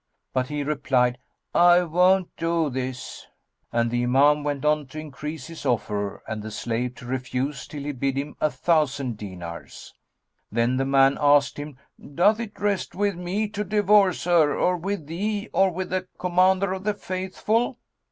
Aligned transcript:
But 0.33 0.47
he 0.47 0.63
replied, 0.63 1.19
"I 1.53 1.83
won't 1.83 2.35
do 2.35 2.71
this;" 2.71 3.27
and 3.71 3.91
the 3.91 4.01
Imam 4.05 4.43
went 4.43 4.65
on 4.65 4.87
to 4.87 4.99
increase 4.99 5.45
his 5.45 5.63
offer, 5.63 6.23
and 6.27 6.41
the 6.41 6.49
slave 6.49 6.95
to 6.95 7.05
refuse 7.05 7.67
till 7.67 7.83
he 7.83 7.91
bid 7.91 8.17
him 8.17 8.35
a 8.41 8.49
thousand 8.49 9.17
dinars. 9.17 9.93
Then 10.51 10.77
the 10.77 10.85
man 10.85 11.19
asked 11.21 11.57
him, 11.59 11.77
"Doth 12.15 12.39
it 12.39 12.59
rest 12.59 12.95
with 12.95 13.15
me 13.15 13.47
to 13.49 13.63
divorce 13.63 14.23
her, 14.23 14.57
or 14.57 14.75
with 14.75 15.05
thee 15.05 15.49
or 15.53 15.69
with 15.69 15.91
the 15.91 16.07
Commander 16.17 16.73
of 16.73 16.83
the 16.83 16.95
Faithful?" 16.95 17.77